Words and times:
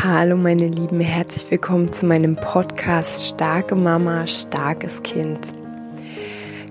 Hallo 0.00 0.36
meine 0.36 0.68
Lieben, 0.68 1.00
herzlich 1.00 1.50
willkommen 1.50 1.92
zu 1.92 2.06
meinem 2.06 2.36
Podcast 2.36 3.26
Starke 3.26 3.74
Mama, 3.74 4.28
starkes 4.28 5.02
Kind. 5.02 5.52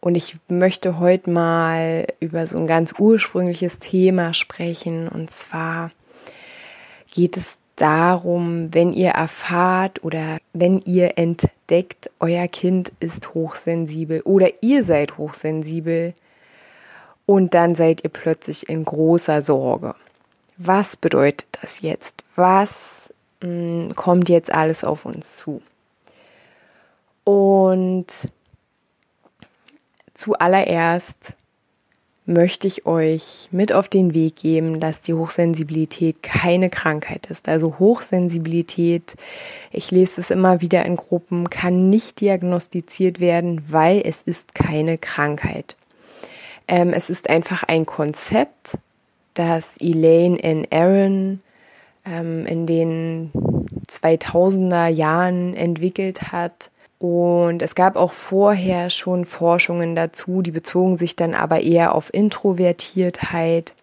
Und 0.01 0.15
ich 0.15 0.37
möchte 0.47 1.01
heute 1.01 1.29
mal 1.29 2.07
über 2.21 2.47
so 2.47 2.57
ein 2.57 2.69
ganz 2.69 2.95
ursprüngliches 2.97 3.81
Thema 3.81 4.33
sprechen, 4.33 5.09
und 5.09 5.33
zwar 5.33 5.91
geht 7.11 7.37
es 7.37 7.59
darum, 7.77 8.73
wenn 8.73 8.93
ihr 8.93 9.11
erfahrt 9.11 10.03
oder 10.03 10.39
wenn 10.53 10.81
ihr 10.83 11.19
entdeckt, 11.19 12.11
euer 12.21 12.49
Kind 12.49 12.93
ist 13.01 13.35
hochsensibel 13.35 14.23
oder 14.23 14.63
ihr 14.63 14.83
seid 14.83 15.19
hochsensibel 15.19 16.15
und 17.27 17.55
dann 17.55 17.75
seid 17.75 18.03
ihr 18.05 18.11
plötzlich 18.11 18.69
in 18.69 18.85
großer 18.85 19.43
Sorge. 19.43 19.95
Was 20.57 20.97
bedeutet 20.97 21.49
das 21.61 21.83
jetzt? 21.83 22.25
Was 22.35 22.73
mh, 23.43 23.49
hm, 23.49 23.95
kommt 23.95 24.29
jetzt 24.29 24.51
alles 24.51 24.85
auf 24.85 25.05
uns 25.05 25.37
zu? 25.37 25.61
Und 27.25 28.07
zuallererst 30.15 31.35
möchte 32.27 32.67
ich 32.67 32.87
euch 32.87 33.49
mit 33.53 33.73
auf 33.73 33.89
den 33.89 34.13
Weg 34.13 34.37
geben, 34.37 34.81
dass 34.81 35.01
die 35.01 35.15
Hochsensibilität 35.15 36.23
keine 36.23 36.71
Krankheit 36.71 37.29
ist. 37.31 37.49
Also 37.49 37.79
Hochsensibilität, 37.79 39.17
ich 39.71 39.93
lese 39.93 40.21
es 40.21 40.31
immer 40.31 40.61
wieder 40.61 40.85
in 40.85 40.97
Gruppen, 40.97 41.49
kann 41.49 41.89
nicht 41.89 42.21
diagnostiziert 42.21 43.21
werden, 43.21 43.65
weil 43.71 44.03
es 44.05 44.23
ist 44.23 44.55
keine 44.55 44.99
Krankheit. 44.99 45.77
Ähm, 46.67 46.93
es 46.93 47.11
ist 47.11 47.31
einfach 47.31 47.63
ein 47.63 47.87
Konzept, 47.87 48.77
das 49.35 49.77
Elaine 49.79 50.43
N. 50.43 50.67
Aaron 50.71 51.41
ähm, 52.05 52.45
in 52.47 52.67
den 52.67 53.31
2000er 53.89 54.89
Jahren 54.89 55.55
entwickelt 55.55 56.33
hat 56.33 56.71
und 56.99 57.61
es 57.61 57.75
gab 57.75 57.97
auch 57.97 58.13
vorher 58.13 58.89
schon 58.91 59.27
Forschungen 59.27 59.95
dazu, 59.95 60.41
die 60.41 60.51
bezogen 60.51 60.97
sich 60.97 61.15
dann 61.15 61.35
aber 61.35 61.61
eher 61.61 61.95
auf 61.95 62.13
Introvertiertheit. 62.13 63.75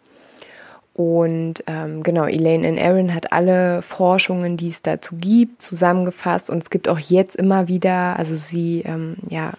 Und 0.95 1.63
ähm, 1.67 2.03
genau, 2.03 2.25
Elaine 2.25 2.67
and 2.67 2.79
Aaron 2.79 3.13
hat 3.13 3.31
alle 3.31 3.81
Forschungen, 3.81 4.57
die 4.57 4.67
es 4.67 4.81
dazu 4.81 5.15
gibt, 5.15 5.61
zusammengefasst. 5.61 6.49
Und 6.49 6.63
es 6.63 6.69
gibt 6.69 6.87
auch 6.87 6.99
jetzt 6.99 7.35
immer 7.35 7.67
wieder, 7.67 8.17
also 8.17 8.35
sie 8.35 8.83
ähm, 8.85 9.17
ja 9.29 9.53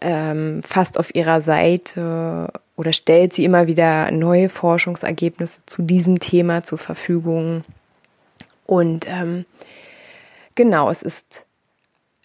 ähm, 0.00 0.62
fast 0.62 0.98
auf 0.98 1.14
ihrer 1.14 1.42
Seite 1.42 2.50
oder 2.76 2.92
stellt 2.92 3.34
sie 3.34 3.44
immer 3.44 3.66
wieder 3.66 4.10
neue 4.10 4.48
Forschungsergebnisse 4.48 5.62
zu 5.66 5.82
diesem 5.82 6.18
Thema 6.18 6.62
zur 6.62 6.78
Verfügung. 6.78 7.64
Und 8.66 9.06
ähm, 9.08 9.44
genau, 10.54 10.88
es 10.90 11.02
ist 11.02 11.44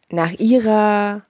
nach 0.09 0.33
ihrer, 0.33 1.21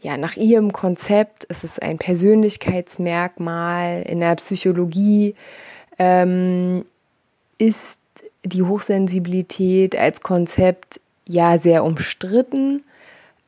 ja, 0.00 0.16
nach 0.16 0.36
ihrem 0.36 0.72
Konzept 0.72 1.44
ist 1.44 1.64
es 1.64 1.78
ein 1.78 1.98
Persönlichkeitsmerkmal 1.98 4.02
in 4.02 4.20
der 4.20 4.36
Psychologie, 4.36 5.34
ähm, 5.98 6.84
ist 7.58 7.98
die 8.44 8.62
Hochsensibilität 8.62 9.96
als 9.96 10.22
Konzept 10.22 11.00
ja 11.28 11.58
sehr 11.58 11.84
umstritten. 11.84 12.82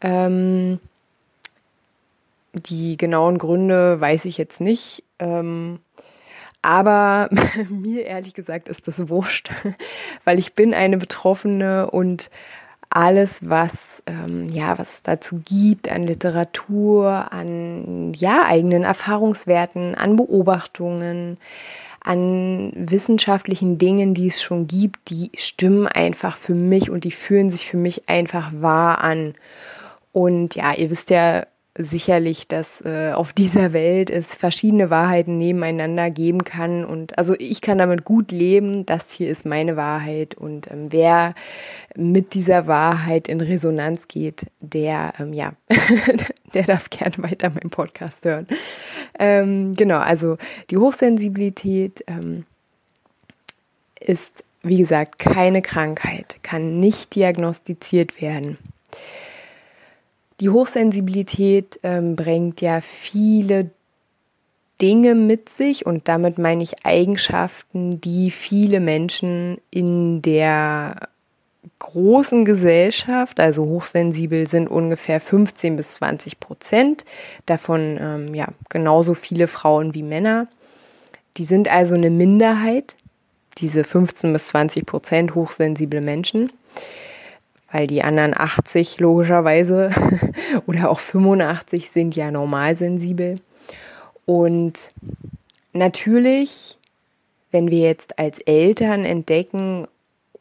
Ähm, 0.01 0.79
die 2.53 2.99
genauen 2.99 3.39
Gründe 3.39 4.01
weiß 4.01 4.27
ich 4.27 4.37
jetzt 4.37 4.61
nicht. 4.61 5.03
Ähm, 5.19 5.81
aber 6.61 7.31
mir 7.69 8.05
ehrlich 8.05 8.35
gesagt 8.35 8.69
ist 8.69 8.87
das 8.87 9.09
wurscht, 9.09 9.51
weil 10.25 10.39
ich 10.39 10.55
bin 10.55 10.75
eine 10.75 10.99
Betroffene 10.99 11.91
und 11.91 12.31
alles, 12.97 13.49
was 13.49 13.73
ähm, 14.07 14.49
ja, 14.49 14.79
was 14.79 15.03
dazu 15.03 15.41
gibt 15.45 15.91
an 15.91 16.05
Literatur, 16.05 17.33
an 17.33 18.13
ja 18.15 18.45
eigenen 18.45 18.83
Erfahrungswerten, 18.83 19.95
an 19.95 20.17
Beobachtungen, 20.17 21.39
an 22.01 22.73
wissenschaftlichen 22.75 23.79
Dingen, 23.79 24.15
die 24.15 24.27
es 24.27 24.43
schon 24.43 24.67
gibt, 24.67 25.11
die 25.11 25.31
stimmen 25.37 25.87
einfach 25.87 26.37
für 26.37 26.55
mich 26.55 26.91
und 26.91 27.05
die 27.05 27.13
fühlen 27.13 27.51
sich 27.51 27.67
für 27.67 27.77
mich 27.77 28.09
einfach 28.09 28.51
wahr 28.53 29.03
an. 29.03 29.35
Und 30.11 30.57
ja, 30.57 30.75
ihr 30.75 30.91
wisst 30.91 31.11
ja, 31.11 31.47
sicherlich, 31.79 32.49
dass 32.49 32.83
äh, 32.83 33.13
auf 33.15 33.33
dieser 33.33 33.73
Welt 33.73 34.11
es 34.11 34.37
verschiedene 34.37 34.91
Wahrheiten 34.91 35.39
nebeneinander 35.39 36.11
geben 36.11 36.45
kann. 36.45 36.85
Und 36.85 37.17
also 37.17 37.35
ich 37.39 37.63
kann 37.63 37.79
damit 37.79 38.05
gut 38.05 38.31
leben. 38.31 38.85
Das 38.85 39.11
hier 39.13 39.31
ist 39.31 39.47
meine 39.47 39.77
Wahrheit. 39.77 40.35
Und 40.35 40.71
ähm, 40.71 40.93
wer 40.93 41.35
mit 41.97 42.35
dieser 42.35 42.67
Wahrheit 42.67 43.27
in 43.27 43.41
Resonanz 43.41 44.07
geht, 44.07 44.47
der, 44.61 45.15
ähm, 45.19 45.33
ja, 45.33 45.55
der 46.55 46.65
darf 46.65 46.91
gerne 46.91 47.17
weiter 47.19 47.49
meinen 47.49 47.71
Podcast 47.71 48.25
hören. 48.27 48.47
Ähm, 49.19 49.73
genau, 49.75 49.99
also 49.99 50.37
die 50.71 50.77
Hochsensibilität 50.77 52.05
ähm, 52.07 52.45
ist, 53.99 54.45
wie 54.63 54.77
gesagt, 54.77 55.19
keine 55.19 55.63
Krankheit, 55.63 56.37
kann 56.43 56.81
nicht 56.81 57.15
diagnostiziert 57.15 58.21
werden. 58.21 58.59
Die 60.43 60.51
Hochsensibilität 60.51 61.79
ähm, 61.85 62.17
bringt 62.17 62.61
ja 62.61 62.81
viele 62.81 63.71
Dinge 64.81 65.15
mit 65.15 65.49
sich 65.49 65.87
und 65.87 66.09
damit 66.09 66.37
meine 66.37 66.65
ich 66.65 66.85
Eigenschaften, 66.85 68.01
die 68.01 68.33
viele 68.33 68.81
Menschen 68.81 69.59
in 69.71 70.21
der 70.21 71.09
großen 71.79 72.45
Gesellschaft, 72.45 73.39
also 73.39 73.67
hochsensibel 73.67 74.49
sind 74.49 74.67
ungefähr 74.67 75.21
15 75.21 75.77
bis 75.77 75.91
20 75.91 76.41
Prozent, 76.41 77.05
davon 77.47 77.97
ähm, 78.01 78.35
ja 78.35 78.49
genauso 78.69 79.15
viele 79.15 79.47
Frauen 79.47 79.95
wie 79.95 80.03
Männer. 80.03 80.49
Die 81.37 81.45
sind 81.45 81.69
also 81.69 81.95
eine 81.95 82.11
Minderheit, 82.11 82.97
diese 83.59 83.85
15 83.85 84.33
bis 84.33 84.49
20 84.49 84.87
Prozent 84.87 85.37
hochsensible 85.37 86.01
Menschen, 86.01 86.51
weil 87.73 87.87
die 87.87 88.03
anderen 88.03 88.35
80 88.37 89.01
logischerweise 89.01 89.91
oder 90.67 90.91
auch 90.91 91.01
85 91.01 91.91
sind 91.91 92.15
ja 92.15 92.31
normalsensibel. 92.31 93.41
Und 94.27 94.91
natürlich, 95.73 96.79
wenn 97.51 97.71
wir 97.71 97.81
jetzt 97.81 98.19
als 98.19 98.39
Eltern 98.41 99.05
entdecken, 99.05 99.89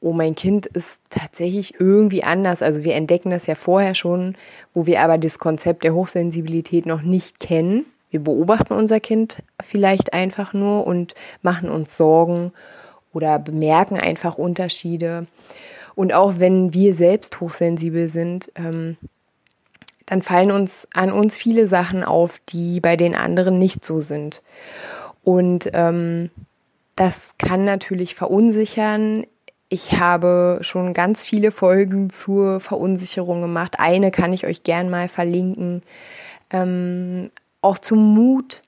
oh, 0.02 0.12
mein 0.12 0.36
Kind 0.36 0.66
ist 0.66 1.02
tatsächlich 1.10 1.80
irgendwie 1.80 2.24
anders. 2.24 2.62
Also 2.62 2.84
wir 2.84 2.96
entdecken 2.96 3.32
das 3.32 3.48
ja 3.48 3.56
vorher 3.56 3.96
schon, 3.96 4.36
wo 4.74 4.86
wir 4.86 5.02
aber 5.02 5.18
das 5.18 5.40
Konzept 5.40 5.84
der 5.84 5.94
Hochsensibilität 5.94 6.86
noch 6.86 7.02
nicht 7.02 7.40
kennen. 7.40 7.86
Wir 8.10 8.20
beobachten 8.20 8.74
unser 8.74 9.00
Kind 9.00 9.42
vielleicht 9.64 10.14
einfach 10.14 10.54
nur 10.54 10.86
und 10.86 11.16
machen 11.42 11.70
uns 11.70 11.96
Sorgen 11.96 12.52
oder 13.14 13.40
bemerken 13.40 13.98
einfach 13.98 14.38
Unterschiede. 14.38 15.28
Und 15.96 16.14
auch 16.14 16.36
wenn 16.38 16.74
wir 16.74 16.94
selbst 16.96 17.40
hochsensibel 17.40 18.08
sind, 18.08 18.52
ähm, 18.56 18.98
dann 20.06 20.22
fallen 20.22 20.52
uns 20.52 20.88
an 20.94 21.12
uns 21.12 21.38
viele 21.38 21.68
Sachen 21.68 22.04
auf, 22.04 22.40
die 22.50 22.80
bei 22.80 22.98
den 22.98 23.16
anderen 23.16 23.58
nicht 23.58 23.86
so 23.86 24.02
sind. 24.02 24.42
Und 25.24 25.70
ähm, 25.74 26.32
das 26.96 27.38
kann 27.38 27.64
natürlich 27.64 28.16
verunsichern. 28.16 29.26
Ich 29.70 30.00
habe 30.00 30.60
schon 30.62 30.94
ganz 30.94 31.24
viele 31.24 31.52
Folgen 31.52 32.10
zur 32.10 32.60
Verunsicherung 32.60 33.42
gemacht. 33.42 33.76
Eine 33.80 34.12
kann 34.12 34.34
ich 34.34 34.46
euch 34.46 34.64
gern 34.64 34.90
mal 34.90 35.08
verlinken. 35.08 35.82
Ähm, 36.50 37.32
auch 37.62 37.78
zum 37.78 38.14
Mut, 38.14 38.64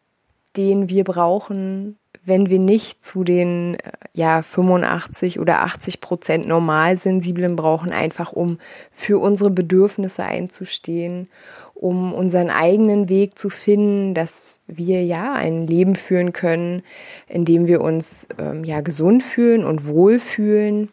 den 0.56 0.88
wir 0.88 1.04
brauchen, 1.04 1.98
wenn 2.26 2.50
wir 2.50 2.60
nicht 2.60 3.04
zu 3.04 3.24
den 3.24 3.78
ja 4.14 4.42
85 4.42 5.40
oder 5.40 5.62
80 5.62 6.00
Prozent 6.00 6.48
Normalsensiblen 6.48 7.56
brauchen, 7.56 7.92
einfach 7.92 8.32
um 8.32 8.60
für 8.92 9.20
unsere 9.20 9.50
Bedürfnisse 9.50 10.24
einzustehen, 10.24 11.28
um 11.74 12.14
unseren 12.14 12.50
eigenen 12.50 13.10
Weg 13.10 13.38
zu 13.38 13.50
finden, 13.50 14.14
dass 14.14 14.62
wir 14.68 15.04
ja 15.04 15.34
ein 15.34 15.68
Leben 15.68 15.96
führen 15.96 16.32
können, 16.32 16.84
in 17.28 17.44
dem 17.44 17.68
wir 17.68 17.82
uns 17.82 18.28
ähm, 18.38 18.64
ja 18.64 18.82
gesund 18.82 19.22
fühlen 19.22 19.66
und 19.66 19.86
wohlfühlen. 19.88 20.90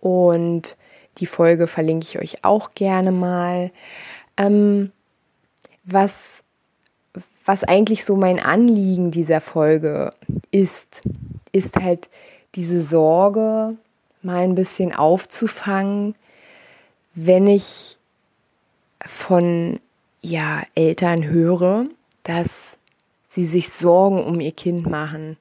Und 0.00 0.76
die 1.18 1.26
Folge 1.26 1.66
verlinke 1.66 2.06
ich 2.06 2.18
euch 2.18 2.44
auch 2.44 2.74
gerne 2.74 3.10
mal. 3.10 3.70
Ähm, 4.36 4.92
was 5.84 6.44
was 7.48 7.64
eigentlich 7.64 8.04
so 8.04 8.14
mein 8.14 8.40
Anliegen 8.40 9.10
dieser 9.10 9.40
Folge 9.40 10.12
ist, 10.50 11.00
ist 11.50 11.76
halt 11.76 12.10
diese 12.54 12.82
Sorge 12.82 13.74
mal 14.20 14.42
ein 14.42 14.54
bisschen 14.54 14.94
aufzufangen, 14.94 16.14
wenn 17.14 17.46
ich 17.46 17.96
von 19.00 19.80
ja, 20.20 20.62
Eltern 20.74 21.24
höre, 21.24 21.86
dass 22.22 22.76
sie 23.26 23.46
sich 23.46 23.70
Sorgen 23.70 24.22
um 24.24 24.40
ihr 24.40 24.52
Kind 24.52 24.86
machen, 24.86 25.38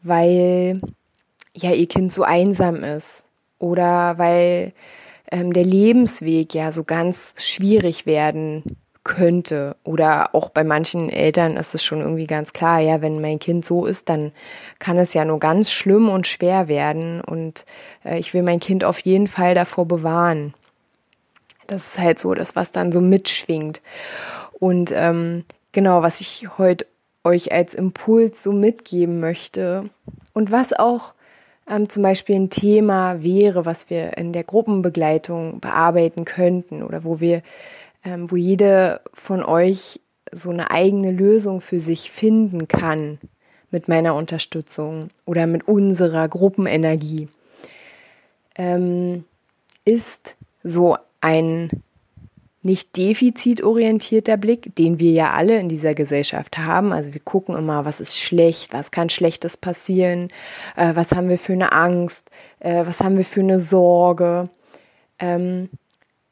weil 0.00 0.80
ja 1.56 1.72
ihr 1.72 1.88
Kind 1.88 2.12
so 2.12 2.22
einsam 2.22 2.84
ist 2.84 3.24
oder 3.58 4.16
weil 4.16 4.74
ähm, 5.32 5.52
der 5.52 5.64
Lebensweg 5.64 6.54
ja 6.54 6.70
so 6.70 6.84
ganz 6.84 7.34
schwierig 7.38 8.06
werden 8.06 8.76
könnte. 9.04 9.76
Oder 9.84 10.34
auch 10.34 10.50
bei 10.50 10.64
manchen 10.64 11.10
Eltern 11.10 11.56
ist 11.56 11.74
es 11.74 11.84
schon 11.84 12.00
irgendwie 12.00 12.26
ganz 12.26 12.52
klar, 12.52 12.80
ja, 12.80 13.00
wenn 13.00 13.20
mein 13.20 13.38
Kind 13.38 13.64
so 13.64 13.86
ist, 13.86 14.08
dann 14.08 14.32
kann 14.78 14.98
es 14.98 15.14
ja 15.14 15.24
nur 15.24 15.40
ganz 15.40 15.70
schlimm 15.70 16.08
und 16.08 16.26
schwer 16.26 16.68
werden. 16.68 17.20
Und 17.20 17.64
äh, 18.04 18.18
ich 18.18 18.34
will 18.34 18.42
mein 18.42 18.60
Kind 18.60 18.84
auf 18.84 19.00
jeden 19.00 19.26
Fall 19.26 19.54
davor 19.54 19.86
bewahren. 19.86 20.54
Das 21.66 21.86
ist 21.86 21.98
halt 21.98 22.18
so 22.18 22.34
das, 22.34 22.56
was 22.56 22.72
dann 22.72 22.92
so 22.92 23.00
mitschwingt. 23.00 23.80
Und 24.52 24.92
ähm, 24.94 25.44
genau, 25.72 26.02
was 26.02 26.20
ich 26.20 26.48
heute 26.58 26.86
euch 27.24 27.52
als 27.52 27.74
Impuls 27.74 28.42
so 28.42 28.52
mitgeben 28.52 29.20
möchte 29.20 29.88
und 30.32 30.50
was 30.50 30.72
auch 30.72 31.14
ähm, 31.68 31.88
zum 31.88 32.02
Beispiel 32.02 32.36
ein 32.36 32.50
Thema 32.50 33.22
wäre, 33.22 33.64
was 33.64 33.90
wir 33.90 34.16
in 34.16 34.32
der 34.32 34.44
Gruppenbegleitung 34.44 35.60
bearbeiten 35.60 36.24
könnten 36.24 36.82
oder 36.82 37.04
wo 37.04 37.20
wir 37.20 37.42
ähm, 38.04 38.30
wo 38.30 38.36
jede 38.36 39.00
von 39.14 39.44
euch 39.44 40.00
so 40.30 40.50
eine 40.50 40.70
eigene 40.70 41.10
Lösung 41.10 41.60
für 41.60 41.80
sich 41.80 42.10
finden 42.10 42.68
kann 42.68 43.18
mit 43.70 43.88
meiner 43.88 44.14
Unterstützung 44.14 45.10
oder 45.24 45.46
mit 45.46 45.66
unserer 45.68 46.28
Gruppenenergie, 46.28 47.28
ähm, 48.56 49.24
ist 49.84 50.36
so 50.62 50.96
ein 51.20 51.70
nicht 52.64 52.96
defizitorientierter 52.96 54.36
Blick, 54.36 54.74
den 54.76 55.00
wir 55.00 55.10
ja 55.10 55.32
alle 55.32 55.58
in 55.58 55.68
dieser 55.68 55.94
Gesellschaft 55.94 56.58
haben. 56.58 56.92
Also 56.92 57.12
wir 57.12 57.20
gucken 57.20 57.56
immer, 57.56 57.84
was 57.84 58.00
ist 58.00 58.16
schlecht, 58.16 58.72
was 58.72 58.92
kann 58.92 59.10
Schlechtes 59.10 59.56
passieren, 59.56 60.28
äh, 60.76 60.94
was 60.94 61.10
haben 61.12 61.28
wir 61.28 61.38
für 61.38 61.54
eine 61.54 61.72
Angst, 61.72 62.30
äh, 62.60 62.86
was 62.86 63.00
haben 63.00 63.16
wir 63.16 63.24
für 63.24 63.40
eine 63.40 63.58
Sorge. 63.58 64.48
Ähm, 65.18 65.70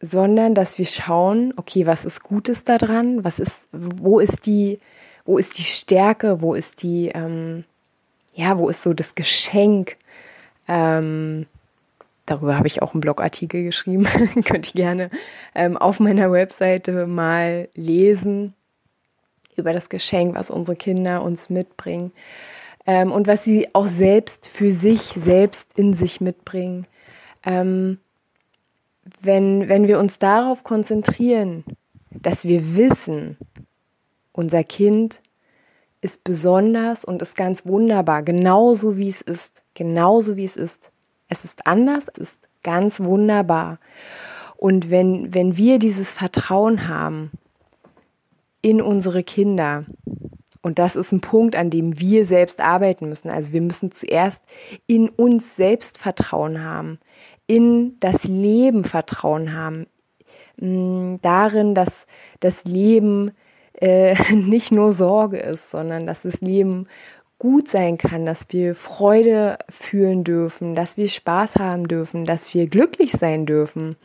sondern 0.01 0.55
dass 0.55 0.79
wir 0.79 0.87
schauen, 0.87 1.53
okay, 1.57 1.87
was 1.87 2.05
ist 2.05 2.23
Gutes 2.23 2.65
daran, 2.65 3.23
was 3.23 3.39
ist, 3.39 3.69
wo 3.73 4.19
ist 4.19 4.47
die, 4.47 4.81
wo 5.25 5.39
ist 5.39 5.59
die 5.59 5.65
Stärke, 5.65 6.41
wo 6.41 6.55
ist 6.55 6.83
die, 6.83 7.09
ähm, 7.09 7.65
ja, 8.35 8.59
wo 8.59 8.69
ist 8.69 8.83
so 8.83 8.95
das 8.95 9.15
Geschenk. 9.15 9.97
Ähm, 10.67 11.47
darüber 12.25 12.57
habe 12.57 12.67
ich 12.67 12.81
auch 12.81 12.95
einen 12.95 13.03
Blogartikel 13.03 13.63
geschrieben, 13.63 14.05
könnt 14.45 14.69
ihr 14.69 14.83
gerne 14.83 15.11
ähm, 15.55 15.77
auf 15.77 16.01
meiner 16.01 16.33
Webseite 16.33 17.07
mal 17.07 17.69
lesen 17.75 18.55
über 19.57 19.73
das 19.75 19.91
Geschenk, 19.91 20.35
was 20.35 20.51
unsere 20.51 20.77
Kinder 20.77 21.23
uns 21.23 21.51
mitbringen 21.51 22.13
ähm, 22.87 23.13
und 23.13 23.27
was 23.27 23.45
sie 23.45 23.69
auch 23.75 23.87
selbst 23.87 24.49
für 24.49 24.73
sich 24.73 25.01
selbst 25.01 25.79
in 25.79 25.93
sich 25.93 26.21
mitbringen. 26.21 26.87
Ähm, 27.45 27.99
wenn, 29.21 29.69
wenn 29.69 29.89
wir 29.89 29.99
uns 29.99 30.19
darauf 30.19 30.65
konzentrieren, 30.65 31.65
dass 32.11 32.45
wir 32.45 32.77
wissen, 32.77 33.37
unser 34.33 34.65
Kind 34.65 35.21
ist 36.01 36.25
besonders 36.25 37.05
und 37.05 37.23
ist 37.23 37.37
ganz 37.37 37.67
wunderbar, 37.67 38.23
genauso 38.23 38.97
wie 38.97 39.09
es 39.09 39.21
ist, 39.21 39.63
genauso 39.75 40.37
wie 40.37 40.45
es 40.45 40.57
ist. 40.57 40.91
Es 41.29 41.45
ist 41.45 41.67
anders, 41.67 42.07
es 42.15 42.19
ist 42.19 42.49
ganz 42.63 43.01
wunderbar. 43.01 43.79
Und 44.57 44.91
wenn, 44.91 45.33
wenn 45.35 45.57
wir 45.57 45.79
dieses 45.79 46.13
Vertrauen 46.13 46.89
haben 46.89 47.31
in 48.63 48.81
unsere 48.83 49.23
Kinder, 49.23 49.85
und 50.63 50.79
das 50.79 50.97
ist 50.97 51.13
ein 51.13 51.21
Punkt, 51.21 51.57
an 51.57 51.71
dem 51.71 51.99
wir 51.99 52.27
selbst 52.27 52.61
arbeiten 52.61 53.09
müssen. 53.09 53.31
Also 53.31 53.53
wir 53.53 53.63
müssen 53.63 53.93
zuerst 53.93 54.43
in 54.87 55.09
uns 55.09 55.57
selbst 55.57 55.97
Vertrauen 55.97 56.63
haben, 56.63 56.99
in 57.51 57.97
das 57.99 58.23
Leben 58.23 58.85
Vertrauen 58.85 59.53
haben, 59.57 59.87
mm, 60.59 61.17
darin, 61.21 61.75
dass 61.75 62.07
das 62.39 62.65
Leben 62.65 63.33
äh, 63.81 64.15
nicht 64.33 64.71
nur 64.71 64.93
Sorge 64.93 65.39
ist, 65.39 65.73
sondern 65.73 66.07
dass 66.07 66.23
das 66.23 66.41
Leben 66.41 66.87
gut 67.41 67.67
sein 67.67 67.99
kann, 67.99 68.25
dass 68.25 68.47
wir 68.51 68.77
Freude 68.77 69.59
fühlen 69.69 70.23
dürfen, 70.23 70.77
dass 70.77 70.97
wir 70.97 71.09
Spaß 71.09 71.57
haben 71.57 71.89
dürfen, 71.89 72.25
dass 72.25 72.55
wir 72.55 72.69
glücklich 72.69 73.11
sein 73.11 73.47
dürfen. 73.47 73.97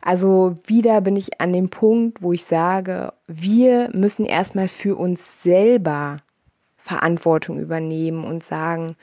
Also 0.00 0.54
wieder 0.64 1.00
bin 1.00 1.16
ich 1.16 1.40
an 1.40 1.52
dem 1.52 1.70
Punkt, 1.70 2.22
wo 2.22 2.32
ich 2.32 2.44
sage, 2.44 3.12
wir 3.26 3.90
müssen 3.92 4.24
erstmal 4.24 4.68
für 4.68 4.94
uns 4.94 5.42
selber 5.42 6.18
Verantwortung 6.76 7.58
übernehmen 7.58 8.22
und 8.24 8.44
sagen, 8.44 8.94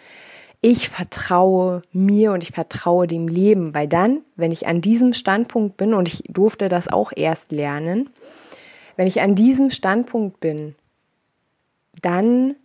ich 0.65 0.89
vertraue 0.89 1.83
mir 1.91 2.31
und 2.31 2.41
ich 2.41 2.49
vertraue 2.49 3.05
dem 3.05 3.27
Leben, 3.27 3.75
weil 3.75 3.87
dann, 3.87 4.21
wenn 4.35 4.51
ich 4.51 4.65
an 4.65 4.81
diesem 4.81 5.13
Standpunkt 5.13 5.77
bin, 5.77 5.93
und 5.93 6.07
ich 6.07 6.23
durfte 6.27 6.69
das 6.69 6.87
auch 6.87 7.11
erst 7.15 7.51
lernen, 7.51 8.09
wenn 8.95 9.05
ich 9.05 9.21
an 9.21 9.35
diesem 9.35 9.69
Standpunkt 9.69 10.39
bin, 10.39 10.73
dann 12.01 12.55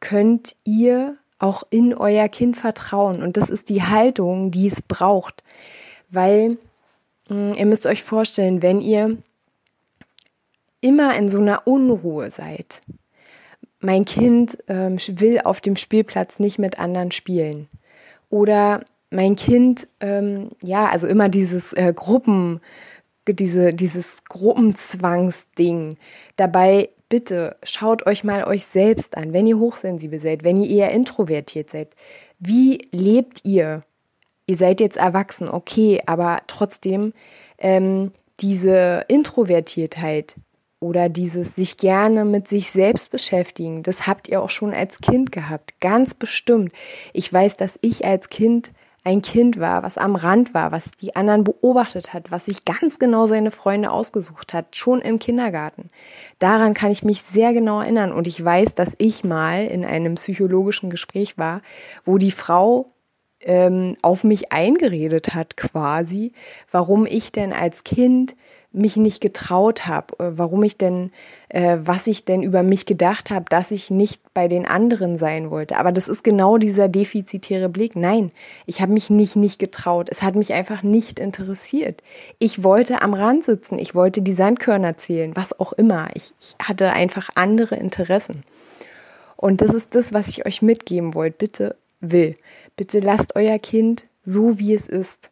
könnt 0.00 0.56
ihr 0.64 1.16
auch 1.38 1.62
in 1.70 1.94
euer 1.94 2.28
Kind 2.28 2.56
vertrauen. 2.56 3.22
Und 3.22 3.36
das 3.36 3.50
ist 3.50 3.68
die 3.68 3.84
Haltung, 3.84 4.50
die 4.50 4.66
es 4.66 4.82
braucht. 4.82 5.44
Weil 6.08 6.58
mh, 7.28 7.52
hm, 7.52 7.54
ihr 7.54 7.66
müsst 7.66 7.86
euch 7.86 8.02
vorstellen, 8.02 8.62
wenn 8.62 8.80
ihr 8.80 9.16
immer 10.80 11.16
in 11.16 11.28
so 11.28 11.38
einer 11.38 11.68
Unruhe 11.68 12.32
seid, 12.32 12.82
mein 13.80 14.04
Kind 14.04 14.58
ähm, 14.68 14.98
will 15.08 15.40
auf 15.40 15.60
dem 15.60 15.76
Spielplatz 15.76 16.38
nicht 16.38 16.58
mit 16.58 16.78
anderen 16.78 17.10
spielen. 17.10 17.68
Oder 18.28 18.80
mein 19.10 19.36
Kind, 19.36 19.88
ähm, 20.00 20.50
ja, 20.62 20.88
also 20.88 21.06
immer 21.06 21.28
dieses 21.28 21.72
äh, 21.72 21.92
Gruppen, 21.94 22.60
diese, 23.26 23.72
dieses 23.74 24.24
Gruppenzwangsding. 24.24 25.96
Dabei 26.36 26.90
bitte 27.08 27.56
schaut 27.62 28.06
euch 28.06 28.24
mal 28.24 28.44
euch 28.44 28.64
selbst 28.64 29.16
an, 29.16 29.32
wenn 29.32 29.46
ihr 29.46 29.58
hochsensibel 29.58 30.20
seid, 30.20 30.44
wenn 30.44 30.62
ihr 30.62 30.70
eher 30.70 30.90
introvertiert 30.92 31.70
seid. 31.70 31.94
Wie 32.38 32.88
lebt 32.92 33.44
ihr? 33.44 33.82
Ihr 34.46 34.56
seid 34.56 34.80
jetzt 34.80 34.96
erwachsen, 34.96 35.48
okay, 35.48 36.02
aber 36.06 36.40
trotzdem 36.46 37.12
ähm, 37.58 38.12
diese 38.40 39.04
Introvertiertheit, 39.08 40.36
oder 40.80 41.08
dieses 41.08 41.54
sich 41.54 41.76
gerne 41.76 42.24
mit 42.24 42.48
sich 42.48 42.70
selbst 42.70 43.10
beschäftigen, 43.10 43.82
das 43.82 44.06
habt 44.06 44.28
ihr 44.28 44.42
auch 44.42 44.50
schon 44.50 44.72
als 44.72 44.98
Kind 44.98 45.30
gehabt, 45.30 45.74
ganz 45.80 46.14
bestimmt. 46.14 46.72
Ich 47.12 47.32
weiß, 47.32 47.56
dass 47.56 47.78
ich 47.82 48.04
als 48.04 48.30
Kind 48.30 48.72
ein 49.02 49.22
Kind 49.22 49.58
war, 49.58 49.82
was 49.82 49.96
am 49.96 50.14
Rand 50.14 50.52
war, 50.52 50.72
was 50.72 50.90
die 51.00 51.16
anderen 51.16 51.44
beobachtet 51.44 52.12
hat, 52.12 52.30
was 52.30 52.46
sich 52.46 52.64
ganz 52.64 52.98
genau 52.98 53.26
seine 53.26 53.50
Freunde 53.50 53.90
ausgesucht 53.90 54.52
hat, 54.52 54.76
schon 54.76 55.00
im 55.00 55.18
Kindergarten. 55.18 55.88
Daran 56.38 56.74
kann 56.74 56.90
ich 56.90 57.02
mich 57.02 57.22
sehr 57.22 57.52
genau 57.52 57.80
erinnern 57.80 58.12
und 58.12 58.26
ich 58.26 58.42
weiß, 58.44 58.74
dass 58.74 58.94
ich 58.98 59.24
mal 59.24 59.64
in 59.64 59.84
einem 59.84 60.16
psychologischen 60.16 60.90
Gespräch 60.90 61.38
war, 61.38 61.62
wo 62.04 62.18
die 62.18 62.30
Frau 62.30 62.92
ähm, 63.40 63.96
auf 64.02 64.22
mich 64.22 64.52
eingeredet 64.52 65.34
hat 65.34 65.56
quasi, 65.56 66.32
warum 66.70 67.06
ich 67.06 67.32
denn 67.32 67.54
als 67.54 67.84
Kind 67.84 68.36
mich 68.72 68.96
nicht 68.96 69.20
getraut 69.20 69.86
habe, 69.86 70.18
äh, 70.18 70.38
warum 70.38 70.62
ich 70.62 70.76
denn, 70.76 71.10
äh, 71.48 71.78
was 71.82 72.06
ich 72.06 72.24
denn 72.24 72.42
über 72.42 72.62
mich 72.62 72.86
gedacht 72.86 73.30
habe, 73.30 73.46
dass 73.48 73.70
ich 73.72 73.90
nicht 73.90 74.22
bei 74.32 74.46
den 74.46 74.66
anderen 74.66 75.18
sein 75.18 75.50
wollte. 75.50 75.76
Aber 75.76 75.90
das 75.90 76.06
ist 76.06 76.22
genau 76.22 76.56
dieser 76.56 76.88
defizitäre 76.88 77.68
Blick. 77.68 77.96
Nein, 77.96 78.30
ich 78.66 78.80
habe 78.80 78.92
mich 78.92 79.10
nicht 79.10 79.34
nicht 79.34 79.58
getraut. 79.58 80.08
Es 80.10 80.22
hat 80.22 80.36
mich 80.36 80.52
einfach 80.52 80.82
nicht 80.82 81.18
interessiert. 81.18 82.02
Ich 82.38 82.62
wollte 82.62 83.02
am 83.02 83.14
Rand 83.14 83.44
sitzen, 83.44 83.78
ich 83.78 83.94
wollte 83.94 84.22
die 84.22 84.32
Sandkörner 84.32 84.96
zählen, 84.96 85.34
was 85.34 85.58
auch 85.58 85.72
immer. 85.72 86.08
Ich, 86.14 86.32
ich 86.40 86.54
hatte 86.62 86.92
einfach 86.92 87.30
andere 87.34 87.74
Interessen. 87.74 88.44
Und 89.36 89.62
das 89.62 89.74
ist 89.74 89.94
das, 89.94 90.12
was 90.12 90.28
ich 90.28 90.46
euch 90.46 90.62
mitgeben 90.62 91.14
wollte. 91.14 91.36
Bitte 91.38 91.76
will. 92.00 92.36
Bitte 92.76 93.00
lasst 93.00 93.34
euer 93.36 93.58
Kind 93.58 94.04
so, 94.22 94.58
wie 94.58 94.74
es 94.74 94.88
ist. 94.88 95.30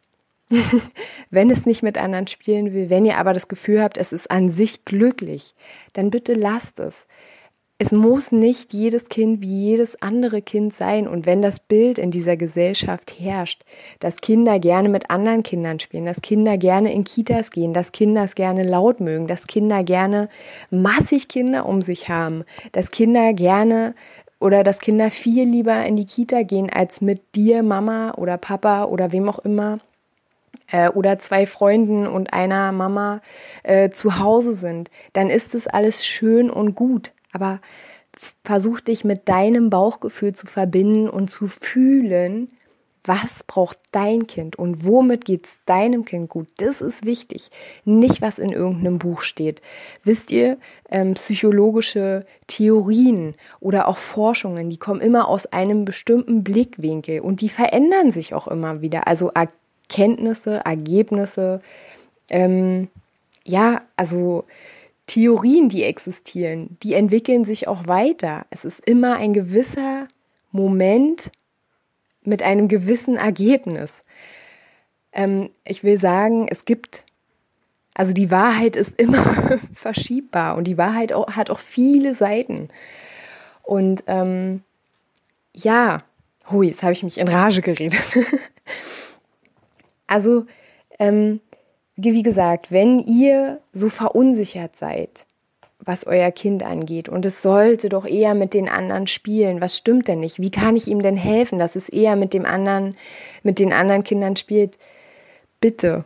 wenn 1.29 1.51
es 1.51 1.65
nicht 1.65 1.83
mit 1.83 1.97
anderen 1.97 2.27
spielen 2.27 2.73
will, 2.73 2.89
wenn 2.89 3.05
ihr 3.05 3.17
aber 3.17 3.33
das 3.33 3.47
Gefühl 3.47 3.81
habt, 3.81 3.97
es 3.97 4.11
ist 4.11 4.31
an 4.31 4.49
sich 4.49 4.85
glücklich, 4.85 5.53
dann 5.93 6.09
bitte 6.09 6.33
lasst 6.33 6.79
es. 6.79 7.07
Es 7.81 7.93
muss 7.93 8.33
nicht 8.33 8.73
jedes 8.73 9.07
Kind 9.07 9.39
wie 9.39 9.69
jedes 9.69 10.01
andere 10.01 10.41
Kind 10.41 10.73
sein. 10.73 11.07
Und 11.07 11.25
wenn 11.25 11.41
das 11.41 11.61
Bild 11.61 11.97
in 11.97 12.11
dieser 12.11 12.35
Gesellschaft 12.35 13.17
herrscht, 13.17 13.63
dass 14.01 14.19
Kinder 14.19 14.59
gerne 14.59 14.89
mit 14.89 15.09
anderen 15.09 15.43
Kindern 15.43 15.79
spielen, 15.79 16.05
dass 16.05 16.21
Kinder 16.21 16.57
gerne 16.57 16.93
in 16.93 17.05
Kitas 17.05 17.51
gehen, 17.51 17.73
dass 17.73 17.93
Kinder 17.93 18.25
es 18.25 18.35
gerne 18.35 18.63
laut 18.63 18.99
mögen, 18.99 19.27
dass 19.27 19.47
Kinder 19.47 19.85
gerne 19.85 20.27
massig 20.69 21.29
Kinder 21.29 21.65
um 21.65 21.81
sich 21.81 22.09
haben, 22.09 22.43
dass 22.73 22.91
Kinder 22.91 23.31
gerne 23.31 23.95
oder 24.41 24.65
dass 24.65 24.79
Kinder 24.79 25.09
viel 25.09 25.47
lieber 25.47 25.85
in 25.85 25.95
die 25.95 26.05
Kita 26.05 26.43
gehen, 26.43 26.69
als 26.69 26.99
mit 26.99 27.33
dir, 27.33 27.63
Mama 27.63 28.13
oder 28.15 28.37
Papa 28.37 28.85
oder 28.85 29.13
wem 29.13 29.29
auch 29.29 29.39
immer 29.39 29.79
äh, 30.71 30.89
oder 30.89 31.19
zwei 31.19 31.45
Freunden 31.45 32.07
und 32.07 32.33
einer 32.33 32.71
Mama 32.71 33.21
äh, 33.63 33.89
zu 33.89 34.19
Hause 34.19 34.53
sind, 34.53 34.89
dann 35.13 35.29
ist 35.29 35.55
es 35.55 35.67
alles 35.67 36.05
schön 36.05 36.49
und 36.49 36.75
gut. 36.75 37.13
Aber 37.31 37.59
versuch 38.43 38.79
dich 38.79 39.03
mit 39.03 39.29
deinem 39.29 39.69
Bauchgefühl 39.69 40.33
zu 40.33 40.47
verbinden 40.47 41.09
und 41.09 41.29
zu 41.29 41.47
fühlen, 41.47 42.49
was 43.05 43.43
braucht 43.47 43.79
dein 43.91 44.27
Kind 44.27 44.57
und 44.57 44.85
womit 44.85 45.25
geht 45.25 45.45
es 45.45 45.57
deinem 45.65 46.05
Kind 46.05 46.29
gut? 46.29 46.47
Das 46.57 46.81
ist 46.81 47.05
wichtig. 47.05 47.49
Nicht, 47.85 48.21
was 48.21 48.39
in 48.39 48.51
irgendeinem 48.51 48.99
Buch 48.99 49.21
steht. 49.21 49.61
Wisst 50.03 50.31
ihr, 50.31 50.57
ähm, 50.89 51.13
psychologische 51.13 52.25
Theorien 52.47 53.35
oder 53.59 53.87
auch 53.87 53.97
Forschungen, 53.97 54.69
die 54.69 54.77
kommen 54.77 55.01
immer 55.01 55.27
aus 55.27 55.45
einem 55.47 55.85
bestimmten 55.85 56.43
Blickwinkel 56.43 57.21
und 57.21 57.41
die 57.41 57.49
verändern 57.49 58.11
sich 58.11 58.33
auch 58.33 58.47
immer 58.47 58.81
wieder. 58.81 59.07
Also 59.07 59.31
Erkenntnisse, 59.89 60.61
Ergebnisse, 60.63 61.61
ähm, 62.29 62.89
ja, 63.43 63.81
also 63.95 64.45
Theorien, 65.07 65.69
die 65.69 65.83
existieren, 65.83 66.77
die 66.83 66.93
entwickeln 66.93 67.43
sich 67.43 67.67
auch 67.67 67.87
weiter. 67.87 68.45
Es 68.51 68.65
ist 68.65 68.79
immer 68.85 69.15
ein 69.15 69.33
gewisser 69.33 70.07
Moment 70.51 71.31
mit 72.21 72.43
einem 72.43 72.67
gewissen 72.67 73.15
Ergebnis. 73.15 74.03
Ähm, 75.11 75.49
ich 75.65 75.83
will 75.83 75.99
sagen, 75.99 76.47
es 76.47 76.65
gibt, 76.65 77.03
also 77.95 78.13
die 78.13 78.29
Wahrheit 78.29 78.75
ist 78.75 78.99
immer 78.99 79.57
verschiebbar 79.73 80.55
und 80.55 80.65
die 80.65 80.77
Wahrheit 80.77 81.13
auch, 81.13 81.31
hat 81.31 81.49
auch 81.49 81.59
viele 81.59 82.13
Seiten. 82.13 82.69
Und 83.63 84.03
ähm, 84.05 84.61
ja, 85.55 85.97
hui, 86.51 86.67
jetzt 86.67 86.83
habe 86.83 86.93
ich 86.93 87.01
mich 87.01 87.17
in 87.17 87.27
Rage 87.27 87.61
geredet. 87.61 88.19
Also, 90.09 90.47
ähm, 90.97 91.39
wie 91.95 92.23
gesagt, 92.23 92.71
wenn 92.71 92.99
ihr 92.99 93.61
so 93.73 93.89
verunsichert 93.89 94.75
seid, 94.75 95.27
was 95.79 96.07
euer 96.07 96.31
Kind 96.31 96.63
angeht, 96.63 97.09
und 97.09 97.25
es 97.27 97.43
sollte 97.43 97.89
doch 97.89 98.05
eher 98.05 98.33
mit 98.33 98.55
den 98.55 98.67
anderen 98.67 99.05
spielen, 99.05 99.61
was 99.61 99.77
stimmt 99.77 100.07
denn 100.07 100.19
nicht? 100.19 100.39
Wie 100.39 100.49
kann 100.49 100.75
ich 100.75 100.87
ihm 100.87 101.01
denn 101.01 101.15
helfen, 101.15 101.59
dass 101.59 101.75
es 101.75 101.89
eher 101.89 102.15
mit 102.15 102.33
dem 102.33 102.45
anderen, 102.45 102.95
mit 103.43 103.59
den 103.59 103.71
anderen 103.71 104.03
Kindern 104.03 104.35
spielt? 104.35 104.79
Bitte 105.61 106.05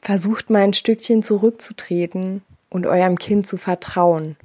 versucht 0.00 0.48
mal 0.48 0.62
ein 0.62 0.72
Stückchen 0.72 1.22
zurückzutreten 1.22 2.42
und 2.70 2.86
eurem 2.86 3.18
Kind 3.18 3.46
zu 3.46 3.58
vertrauen. 3.58 4.36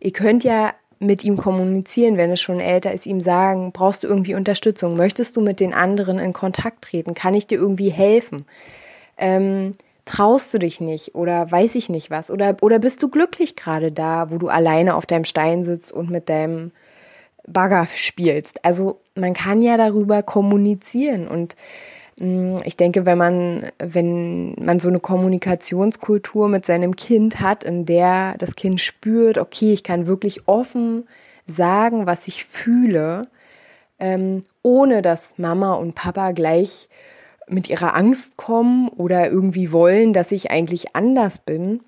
Ihr 0.00 0.12
könnt 0.12 0.44
ja 0.44 0.72
mit 1.02 1.24
ihm 1.24 1.36
kommunizieren, 1.36 2.16
wenn 2.16 2.30
es 2.30 2.40
schon 2.40 2.60
älter 2.60 2.92
ist, 2.92 3.06
ihm 3.06 3.20
sagen, 3.20 3.72
brauchst 3.72 4.04
du 4.04 4.08
irgendwie 4.08 4.34
Unterstützung? 4.34 4.96
Möchtest 4.96 5.36
du 5.36 5.40
mit 5.40 5.60
den 5.60 5.74
anderen 5.74 6.18
in 6.18 6.32
Kontakt 6.32 6.84
treten? 6.84 7.14
Kann 7.14 7.34
ich 7.34 7.46
dir 7.46 7.58
irgendwie 7.58 7.90
helfen? 7.90 8.46
Ähm, 9.18 9.72
traust 10.04 10.54
du 10.54 10.58
dich 10.58 10.80
nicht 10.80 11.14
oder 11.14 11.50
weiß 11.50 11.74
ich 11.74 11.88
nicht 11.88 12.10
was? 12.10 12.30
Oder, 12.30 12.56
oder 12.60 12.78
bist 12.78 13.02
du 13.02 13.08
glücklich 13.08 13.56
gerade 13.56 13.92
da, 13.92 14.30
wo 14.30 14.38
du 14.38 14.48
alleine 14.48 14.94
auf 14.94 15.06
deinem 15.06 15.24
Stein 15.24 15.64
sitzt 15.64 15.92
und 15.92 16.10
mit 16.10 16.28
deinem 16.28 16.70
Bagger 17.46 17.86
spielst? 17.94 18.64
Also 18.64 19.00
man 19.14 19.34
kann 19.34 19.60
ja 19.62 19.76
darüber 19.76 20.22
kommunizieren 20.22 21.28
und 21.28 21.56
ich 22.16 22.76
denke, 22.76 23.06
wenn 23.06 23.18
man, 23.18 23.66
wenn 23.78 24.54
man 24.60 24.78
so 24.80 24.88
eine 24.88 25.00
Kommunikationskultur 25.00 26.48
mit 26.48 26.66
seinem 26.66 26.94
Kind 26.94 27.40
hat, 27.40 27.64
in 27.64 27.86
der 27.86 28.36
das 28.38 28.54
Kind 28.54 28.80
spürt, 28.80 29.38
okay, 29.38 29.72
ich 29.72 29.82
kann 29.82 30.06
wirklich 30.06 30.46
offen 30.46 31.08
sagen, 31.46 32.06
was 32.06 32.28
ich 32.28 32.44
fühle, 32.44 33.28
ähm, 33.98 34.44
ohne 34.62 35.00
dass 35.00 35.38
Mama 35.38 35.74
und 35.74 35.94
Papa 35.94 36.32
gleich 36.32 36.88
mit 37.48 37.70
ihrer 37.70 37.94
Angst 37.94 38.36
kommen 38.36 38.88
oder 38.88 39.30
irgendwie 39.30 39.72
wollen, 39.72 40.12
dass 40.12 40.32
ich 40.32 40.50
eigentlich 40.50 40.94
anders 40.94 41.38
bin, 41.38 41.80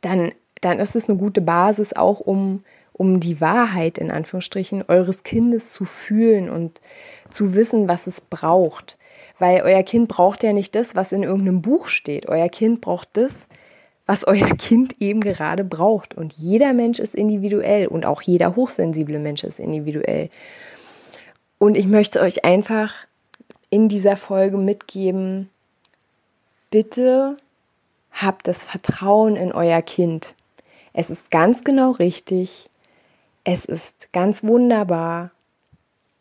dann, 0.00 0.32
dann 0.60 0.78
ist 0.78 0.96
es 0.96 1.08
eine 1.08 1.18
gute 1.18 1.40
Basis 1.40 1.92
auch, 1.92 2.20
um, 2.20 2.64
um 3.00 3.18
die 3.18 3.40
Wahrheit 3.40 3.96
in 3.96 4.10
Anführungsstrichen 4.10 4.84
eures 4.86 5.22
Kindes 5.22 5.72
zu 5.72 5.86
fühlen 5.86 6.50
und 6.50 6.82
zu 7.30 7.54
wissen, 7.54 7.88
was 7.88 8.06
es 8.06 8.20
braucht. 8.20 8.98
Weil 9.38 9.62
euer 9.62 9.82
Kind 9.82 10.06
braucht 10.06 10.42
ja 10.42 10.52
nicht 10.52 10.74
das, 10.74 10.94
was 10.94 11.10
in 11.10 11.22
irgendeinem 11.22 11.62
Buch 11.62 11.88
steht. 11.88 12.28
Euer 12.28 12.50
Kind 12.50 12.82
braucht 12.82 13.08
das, 13.14 13.48
was 14.04 14.26
euer 14.26 14.54
Kind 14.58 15.00
eben 15.00 15.22
gerade 15.22 15.64
braucht. 15.64 16.14
Und 16.14 16.34
jeder 16.34 16.74
Mensch 16.74 16.98
ist 16.98 17.14
individuell 17.14 17.86
und 17.86 18.04
auch 18.04 18.20
jeder 18.20 18.54
hochsensible 18.54 19.18
Mensch 19.18 19.44
ist 19.44 19.60
individuell. 19.60 20.28
Und 21.56 21.78
ich 21.78 21.86
möchte 21.86 22.20
euch 22.20 22.44
einfach 22.44 22.92
in 23.70 23.88
dieser 23.88 24.16
Folge 24.16 24.58
mitgeben, 24.58 25.48
bitte 26.70 27.38
habt 28.12 28.46
das 28.46 28.62
Vertrauen 28.62 29.36
in 29.36 29.52
euer 29.52 29.80
Kind. 29.80 30.34
Es 30.92 31.08
ist 31.08 31.30
ganz 31.30 31.64
genau 31.64 31.92
richtig. 31.92 32.69
Es 33.44 33.64
ist 33.64 34.12
ganz 34.12 34.44
wunderbar. 34.44 35.30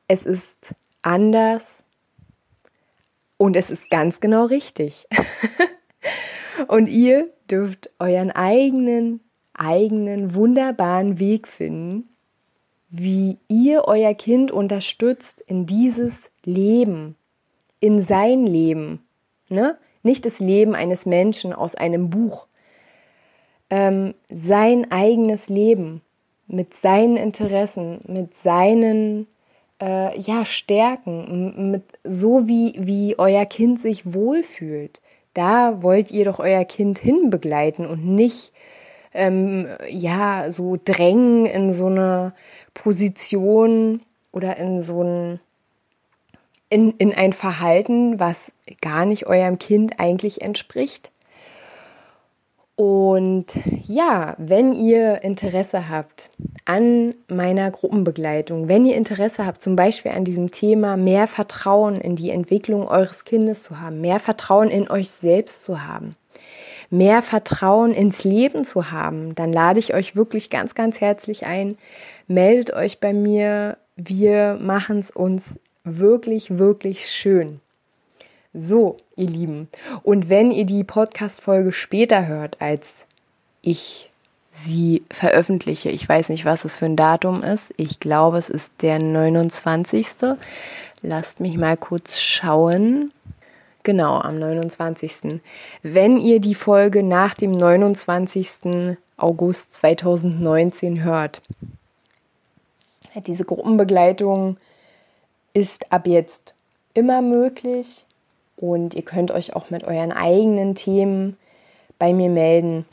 Es 0.08 0.26
ist 0.26 0.74
anders 1.02 1.84
und 3.38 3.56
es 3.56 3.70
ist 3.70 3.90
ganz 3.90 4.20
genau 4.20 4.46
richtig. 4.46 5.08
und 6.68 6.88
ihr 6.88 7.30
dürft 7.50 7.90
euren 8.00 8.32
eigenen, 8.32 9.22
eigenen, 9.54 10.34
wunderbaren 10.34 11.20
Weg 11.20 11.48
finden, 11.48 12.10
wie 12.90 13.38
ihr 13.48 13.84
euer 13.86 14.14
Kind 14.14 14.52
unterstützt 14.52 15.42
in 15.42 15.66
dieses 15.66 16.32
Leben, 16.44 17.16
in 17.80 18.02
sein 18.02 18.46
Leben. 18.46 19.06
Ne? 19.48 19.78
Nicht 20.04 20.26
das 20.26 20.40
Leben 20.40 20.76
eines 20.76 21.06
Menschen 21.06 21.54
aus 21.54 21.76
einem 21.76 22.10
Buch. 22.10 22.48
Ähm, 23.70 24.16
sein 24.30 24.92
eigenes 24.92 25.50
Leben. 25.50 26.02
Mit 26.50 26.74
seinen 26.74 27.16
Interessen, 27.16 28.02
mit 28.08 28.36
seinen 28.36 29.28
äh, 29.82 30.20
ja, 30.20 30.44
Stärken, 30.46 31.72
mit 31.72 31.84
so 32.04 32.48
wie, 32.48 32.74
wie 32.78 33.18
euer 33.18 33.46
Kind 33.46 33.80
sich 33.80 34.14
wohlfühlt. 34.14 35.00
Da 35.34 35.82
wollt 35.82 36.12
ihr 36.12 36.26
doch 36.26 36.40
euer 36.40 36.66
Kind 36.66 37.00
hinbegleiten 37.00 37.86
und 37.86 38.06
nicht 38.06 38.52
ähm, 39.14 39.68
ja 39.88 40.52
so 40.52 40.78
drängen 40.84 41.46
in 41.46 41.72
so 41.72 41.86
eine 41.86 42.34
Position 42.74 44.02
oder 44.32 44.58
in 44.58 44.82
so 44.82 45.04
ein 45.04 45.40
in, 46.72 46.92
in 46.98 47.14
ein 47.14 47.34
Verhalten, 47.34 48.20
was 48.20 48.52
gar 48.82 49.06
nicht 49.06 49.26
eurem 49.26 49.58
Kind 49.58 50.00
eigentlich 50.00 50.42
entspricht. 50.42 51.12
Und 52.80 53.48
ja, 53.88 54.36
wenn 54.38 54.72
ihr 54.72 55.22
Interesse 55.22 55.90
habt 55.90 56.30
an 56.64 57.14
meiner 57.28 57.72
Gruppenbegleitung, 57.72 58.70
wenn 58.70 58.86
ihr 58.86 58.96
Interesse 58.96 59.46
habt, 59.46 59.62
zum 59.62 59.76
Beispiel 59.76 60.12
an 60.12 60.24
diesem 60.24 60.52
Thema 60.52 60.96
mehr 60.96 61.28
Vertrauen 61.28 62.00
in 62.00 62.16
die 62.16 62.30
Entwicklung 62.30 62.88
eures 62.88 63.26
Kindes 63.26 63.64
zu 63.64 63.82
haben, 63.82 64.00
mehr 64.00 64.22
Vertrauen 64.22 64.70
in 64.70 64.90
euch 64.90 65.10
selbst 65.10 65.64
zu 65.64 65.86
haben, 65.86 66.16
mehr 66.90 67.22
Vertrauen 67.22 67.92
ins 67.92 68.24
Leben 68.24 68.64
zu 68.64 68.92
haben, 68.92 69.36
dann 69.36 69.52
lade 69.52 69.80
ich 69.80 69.94
euch 69.94 70.16
wirklich 70.16 70.50
ganz, 70.50 70.74
ganz 70.74 71.02
herzlich 71.02 71.46
ein. 71.46 71.78
Meldet 72.30 72.74
euch 72.74 73.02
bei 73.02 73.12
mir. 73.12 73.78
Wir 73.98 74.58
machen 74.58 75.00
es 75.00 75.12
uns 75.12 75.44
wirklich, 75.84 76.58
wirklich 76.58 77.10
schön. 77.10 77.60
So, 78.54 78.98
ihr 79.16 79.28
Lieben. 79.28 79.70
Und 80.02 80.28
wenn 80.28 80.50
ihr 80.50 80.66
die 80.66 80.84
Podcast-Folge 80.84 81.72
später 81.72 82.26
hört, 82.26 82.60
als 82.60 83.06
ich 83.62 84.10
sie 84.52 85.04
veröffentliche, 85.12 85.92
ich 85.92 86.10
weiß 86.10 86.30
nicht, 86.30 86.46
was 86.46 86.66
es 86.66 86.76
für 86.76 86.86
ein 86.86 86.96
Datum 86.96 87.44
ist. 87.44 87.72
Ich 87.78 88.00
glaube, 88.00 88.40
es 88.40 88.50
ist 88.50 88.74
der 88.82 88.98
29. 88.98 90.08
Lasst 91.04 91.40
mich 91.40 91.58
mal 91.58 91.78
kurz 91.78 92.20
schauen. 92.20 93.12
Genau, 93.84 94.20
am 94.20 94.40
29. 94.40 95.42
Wenn 95.84 96.18
ihr 96.18 96.40
die 96.40 96.56
Folge 96.56 97.04
nach 97.04 97.36
dem 97.36 97.52
29. 97.52 98.98
August 99.16 99.76
2019 99.76 101.04
hört, 101.04 101.44
diese 103.28 103.46
Gruppenbegleitung 103.46 104.58
ist 105.54 105.92
ab 105.92 106.08
jetzt 106.08 106.56
immer 106.96 107.22
möglich 107.22 108.06
und 108.60 108.94
ihr 108.94 109.04
könnt 109.04 109.32
euch 109.32 109.56
auch 109.56 109.70
mit 109.70 109.86
euren 109.86 110.12
eigenen 110.12 110.76
Themen 110.76 111.38
bei 111.98 112.14
mir 112.14 112.30
melden. 112.30 112.86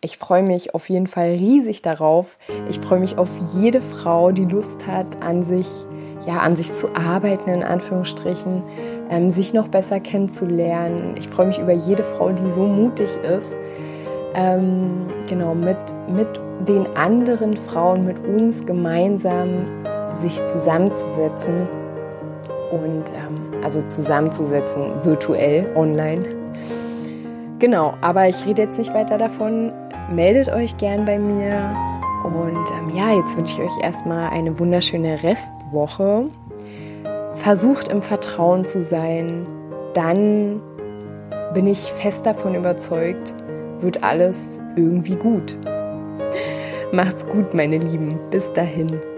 Ich 0.00 0.16
freue 0.16 0.42
mich 0.42 0.74
auf 0.74 0.88
jeden 0.88 1.06
Fall 1.06 1.30
riesig 1.30 1.82
darauf. 1.82 2.36
Ich 2.68 2.78
freue 2.80 3.00
mich 3.00 3.18
auf 3.18 3.28
jede 3.54 3.80
Frau, 3.80 4.32
die 4.32 4.44
Lust 4.44 4.86
hat, 4.86 5.06
an 5.22 5.44
sich, 5.44 5.68
ja, 6.26 6.38
an 6.38 6.56
sich 6.56 6.74
zu 6.74 6.94
arbeiten, 6.94 7.50
in 7.50 7.62
Anführungsstrichen, 7.62 8.62
ähm, 9.10 9.30
sich 9.30 9.52
noch 9.52 9.68
besser 9.68 10.00
kennenzulernen. 10.00 11.14
Ich 11.18 11.28
freue 11.28 11.46
mich 11.46 11.58
über 11.58 11.72
jede 11.72 12.04
Frau, 12.04 12.30
die 12.30 12.50
so 12.50 12.62
mutig 12.62 13.10
ist, 13.16 13.50
ähm, 14.34 15.06
genau, 15.28 15.54
mit, 15.54 15.78
mit 16.08 16.28
den 16.68 16.86
anderen 16.96 17.56
Frauen, 17.56 18.04
mit 18.04 18.18
uns 18.24 18.64
gemeinsam 18.66 19.64
sich 20.22 20.36
zusammenzusetzen 20.44 21.81
und 22.72 23.04
ähm, 23.10 23.62
also 23.62 23.82
zusammenzusetzen, 23.82 25.04
virtuell, 25.04 25.66
online. 25.76 26.24
Genau, 27.58 27.94
aber 28.00 28.28
ich 28.28 28.44
rede 28.44 28.62
jetzt 28.62 28.78
nicht 28.78 28.92
weiter 28.92 29.18
davon. 29.18 29.70
Meldet 30.10 30.52
euch 30.52 30.76
gern 30.78 31.04
bei 31.04 31.18
mir. 31.18 31.76
Und 32.24 32.70
ähm, 32.70 32.96
ja, 32.96 33.14
jetzt 33.14 33.36
wünsche 33.36 33.62
ich 33.62 33.70
euch 33.70 33.84
erstmal 33.84 34.30
eine 34.30 34.58
wunderschöne 34.58 35.22
Restwoche. 35.22 36.26
Versucht 37.36 37.88
im 37.88 38.02
Vertrauen 38.02 38.64
zu 38.64 38.82
sein. 38.82 39.46
Dann 39.94 40.60
bin 41.54 41.66
ich 41.66 41.92
fest 41.92 42.24
davon 42.24 42.54
überzeugt, 42.54 43.34
wird 43.80 44.02
alles 44.02 44.60
irgendwie 44.76 45.16
gut. 45.16 45.56
Macht's 46.92 47.26
gut, 47.26 47.54
meine 47.54 47.78
Lieben. 47.78 48.18
Bis 48.30 48.50
dahin. 48.54 49.11